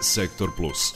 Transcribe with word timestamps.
Sektor 0.00 0.50
Plus. 0.56 0.94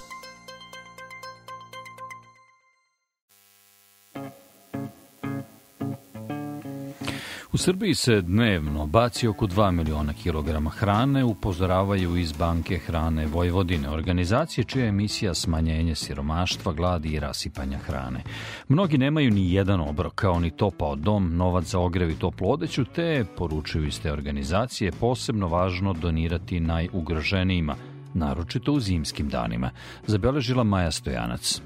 U 7.52 7.58
Srbiji 7.58 7.94
se 7.94 8.20
dnevno 8.20 8.86
baci 8.86 9.28
oko 9.28 9.46
2 9.46 9.70
miliona 9.70 10.12
kilograma 10.12 10.70
hrane, 10.70 11.24
upozoravaju 11.24 12.16
iz 12.16 12.32
Banke 12.32 12.78
hrane 12.78 13.26
Vojvodine, 13.26 13.90
organizacije 13.90 14.64
čija 14.64 14.84
je 14.84 14.92
misija 14.92 15.34
smanjenje 15.34 15.94
siromaštva, 15.94 16.72
gladi 16.72 17.08
i 17.08 17.20
rasipanja 17.20 17.78
hrane. 17.78 18.22
Mnogi 18.68 18.98
nemaju 18.98 19.30
ni 19.30 19.52
jedan 19.52 19.80
obrok, 19.80 20.14
kao 20.14 20.40
ni 20.40 20.50
topao 20.50 20.96
dom, 20.96 21.36
novac 21.36 21.64
za 21.64 21.78
ogrev 21.78 22.10
i 22.10 22.18
toplu 22.18 22.52
odeću, 22.52 22.84
te, 22.84 23.24
poručuju 23.36 23.86
iz 23.86 24.00
te 24.00 24.12
organizacije, 24.12 24.92
posebno 24.92 25.48
važno 25.48 25.92
donirati 25.92 26.60
najugroženijima, 26.60 27.76
naročito 28.14 28.72
u 28.72 28.80
zimskim 28.80 29.28
danima, 29.28 29.70
zabeležila 30.06 30.64
Maja 30.64 30.90
Stojanac. 30.90 31.60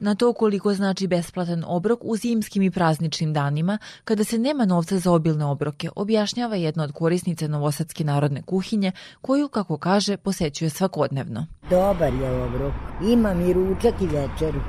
Na 0.00 0.14
to 0.14 0.32
koliko 0.32 0.74
znači 0.74 1.06
besplatan 1.06 1.64
obrok 1.66 2.00
u 2.02 2.16
zimskim 2.16 2.62
i 2.62 2.70
prazničnim 2.70 3.32
danima, 3.32 3.78
kada 4.04 4.24
se 4.24 4.38
nema 4.38 4.64
novca 4.64 4.98
za 4.98 5.12
obilne 5.12 5.44
obroke, 5.44 5.88
objašnjava 5.96 6.56
jedna 6.56 6.84
od 6.84 6.92
korisnica 6.92 7.48
Novosadske 7.48 8.04
narodne 8.04 8.42
kuhinje, 8.42 8.92
koju, 9.20 9.48
kako 9.48 9.78
kaže, 9.78 10.16
posećuje 10.16 10.70
svakodnevno. 10.70 11.46
Dobar 11.70 12.14
je 12.14 12.42
obrok. 12.42 12.72
Imam 13.12 13.40
i 13.40 13.52
ručak 13.52 13.94
i 14.00 14.06
večeru. 14.06 14.60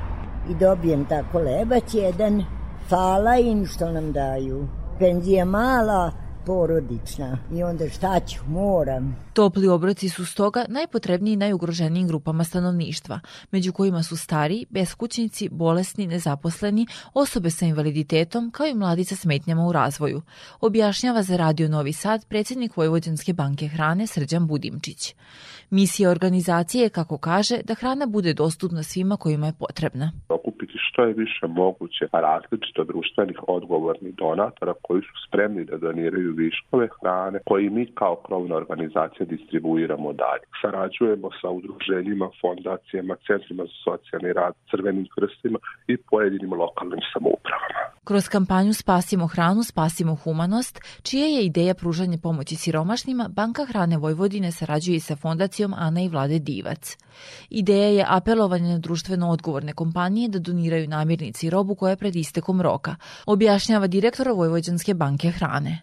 I 0.50 0.54
dobijem 0.54 1.04
tako 1.04 1.38
lebac 1.38 1.94
jedan. 1.94 2.44
Hvala 2.88 3.36
im 3.36 3.66
što 3.66 3.92
nam 3.92 4.12
daju. 4.12 4.68
Penzija 4.98 5.44
mala, 5.44 6.12
porodična 6.48 7.38
i 7.54 7.62
onda 7.62 7.88
šta 7.88 8.20
ću, 8.20 8.40
moram. 8.48 9.16
Topli 9.32 9.68
obroci 9.68 10.08
su 10.08 10.26
stoga 10.26 10.64
najpotrebniji 10.68 11.36
najugroženijim 11.36 12.08
grupama 12.08 12.44
stanovništva, 12.44 13.20
među 13.52 13.72
kojima 13.72 14.02
su 14.02 14.16
stari, 14.16 14.64
beskućnici, 14.70 15.48
bolesni, 15.48 16.06
nezaposleni, 16.06 16.86
osobe 17.14 17.50
sa 17.50 17.66
invaliditetom, 17.66 18.50
kao 18.50 18.66
i 18.66 18.74
mladi 18.74 19.04
sa 19.04 19.16
smetnjama 19.16 19.66
u 19.66 19.72
razvoju, 19.72 20.22
objašnjava 20.60 21.22
za 21.22 21.36
Radio 21.36 21.68
Novi 21.68 21.92
Sad 21.92 22.28
predsjednik 22.28 22.76
Vojvođanske 22.76 23.32
banke 23.32 23.68
hrane 23.68 24.06
Srđan 24.06 24.46
Budimčić. 24.46 25.14
Misija 25.70 26.10
organizacije 26.10 26.82
je, 26.82 26.88
kako 26.88 27.18
kaže, 27.18 27.56
da 27.64 27.74
hrana 27.74 28.06
bude 28.06 28.34
dostupna 28.34 28.82
svima 28.82 29.16
kojima 29.16 29.46
je 29.46 29.58
potrebna. 29.58 30.12
Okupiti 30.28 30.72
što 30.76 31.02
je 31.04 31.14
više 31.14 31.46
moguće 31.46 32.04
različito 32.12 32.84
društvenih 32.84 33.38
odgovornih 33.48 34.14
donatora 34.14 34.74
koji 34.82 35.02
su 35.02 35.14
spremni 35.28 35.64
da 35.64 35.76
doniraju 35.76 36.32
viškove 36.40 36.88
hrane, 36.96 37.38
koji 37.48 37.70
mi 37.70 37.84
kao 38.00 38.16
krovna 38.26 38.54
organizacija 38.62 39.26
distribuiramo 39.26 40.12
dalje. 40.12 40.44
Sarađujemo 40.62 41.28
sa 41.40 41.48
udruženjima, 41.58 42.26
fondacijama, 42.40 43.14
centrima 43.26 43.62
za 43.70 43.76
socijalni 43.86 44.32
rad, 44.32 44.54
crvenim 44.70 45.06
krstima 45.14 45.58
i 45.92 45.96
pojedinim 46.10 46.52
lokalnim 46.52 47.02
samoupravama. 47.12 47.82
Kroz 48.08 48.28
kampanju 48.28 48.72
Spasimo 48.74 49.26
hranu, 49.26 49.62
spasimo 49.62 50.14
humanost, 50.14 50.80
čija 51.02 51.26
je 51.26 51.44
ideja 51.44 51.74
pružanje 51.74 52.18
pomoći 52.22 52.56
siromašnima, 52.56 53.28
Banka 53.28 53.64
hrane 53.64 53.96
Vojvodine 53.96 54.52
sarađuje 54.52 54.96
i 54.96 55.00
sa 55.00 55.16
fondacijom 55.16 55.74
Ana 55.76 56.00
i 56.02 56.08
Vlade 56.08 56.38
Divac. 56.38 56.96
Ideja 57.50 57.88
je 57.88 58.04
apelovanje 58.08 58.72
na 58.72 58.78
društveno 58.78 59.30
odgovorne 59.30 59.72
kompanije 59.72 60.28
da 60.28 60.38
doniraju 60.38 60.88
namirnici 60.88 61.46
i 61.46 61.50
robu 61.50 61.74
koja 61.74 61.90
je 61.90 61.96
pred 61.96 62.16
istekom 62.16 62.62
roka, 62.62 62.96
objašnjava 63.26 63.86
direktor 63.86 64.28
Vojvođanske 64.28 64.94
banke 64.94 65.30
hrane. 65.30 65.82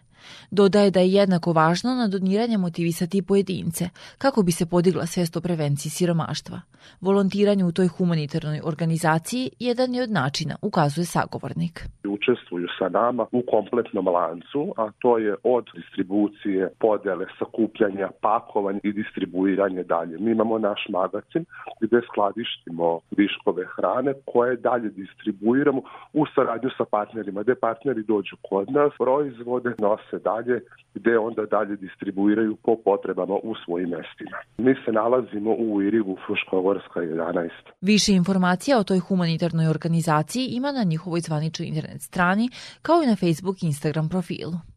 Dodaje 0.50 0.90
da 0.90 1.00
je 1.00 1.12
jednako 1.12 1.52
važno 1.52 1.94
na 1.94 2.08
doniranje 2.08 2.58
motivisati 2.58 3.22
pojedince, 3.22 3.88
kako 4.18 4.42
bi 4.42 4.52
se 4.52 4.66
podigla 4.66 5.06
svest 5.06 5.36
o 5.36 5.40
prevenciji 5.40 5.90
siromaštva. 5.90 6.60
Volontiranje 7.00 7.64
u 7.64 7.72
toj 7.72 7.86
humanitarnoj 7.86 8.60
organizaciji 8.64 9.50
jedan 9.58 9.94
je 9.94 10.02
od 10.02 10.10
načina, 10.10 10.56
ukazuje 10.62 11.04
sagovornik. 11.04 11.88
Učestvuju 12.08 12.68
sa 12.78 12.88
nama 12.88 13.26
u 13.32 13.42
kompletnom 13.50 14.08
lancu, 14.08 14.72
a 14.76 14.90
to 14.98 15.18
je 15.18 15.34
od 15.42 15.64
distribucije, 15.74 16.70
podele, 16.78 17.26
sakupljanja, 17.38 18.08
pakovanja 18.20 18.80
i 18.82 18.92
distribuiranje 18.92 19.82
dalje. 19.82 20.18
Mi 20.18 20.30
imamo 20.30 20.58
naš 20.58 20.86
magazin 20.88 21.44
gde 21.80 22.00
skladištimo 22.08 23.00
viškove 23.10 23.66
hrane 23.76 24.14
koje 24.24 24.56
dalje 24.56 24.90
distribuiramo 24.90 25.82
u 26.12 26.26
saradnju 26.34 26.70
sa 26.78 26.84
partnerima, 26.84 27.42
gde 27.42 27.54
partneri 27.54 28.02
dođu 28.02 28.36
kod 28.48 28.70
nas, 28.70 28.92
proizvode 28.98 29.74
nose 29.78 30.15
dalje, 30.18 30.60
gde 30.94 31.18
onda 31.18 31.46
dalje 31.46 31.76
distribuiraju 31.76 32.56
po 32.56 32.76
potrebama 32.84 33.34
u 33.34 33.54
svojim 33.64 33.88
mestima. 33.88 34.38
Mi 34.58 34.74
se 34.84 34.92
nalazimo 34.92 35.54
u 35.58 35.82
Irigu, 35.82 36.16
Fruškogorska 36.26 37.00
11. 37.00 37.48
Više 37.80 38.12
informacija 38.12 38.78
o 38.78 38.84
toj 38.84 38.98
humanitarnoj 38.98 39.68
organizaciji 39.68 40.46
ima 40.46 40.72
na 40.72 40.82
njihovoj 40.82 41.20
zvaničnoj 41.20 41.68
internet 41.68 42.02
strani, 42.02 42.50
kao 42.82 43.02
i 43.02 43.06
na 43.06 43.16
Facebook 43.16 43.62
i 43.62 43.66
Instagram 43.66 44.08
profilu. 44.08 44.75